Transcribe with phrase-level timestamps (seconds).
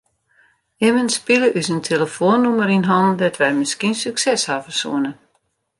[0.87, 5.11] Immen spile ús in telefoannûmer yn hannen dêr't wy miskien sukses hawwe soene.